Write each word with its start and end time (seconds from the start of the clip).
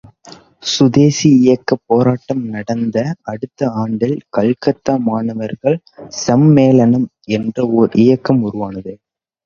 சுதேசி 0.65 1.29
இயக்கப் 1.41 1.83
போராட்டம் 1.85 2.41
நடந்த 2.47 2.97
அடுத்த 3.23 3.69
ஆண்டில் 3.75 4.17
கல்கத்தா 4.29 4.95
மாணவர்கள் 5.07 5.79
சம்மேளனம் 6.25 7.07
என்ற 7.31 7.67
ஓர் 7.79 7.91
இயக்கம் 8.03 8.43
உருவானது. 8.43 8.95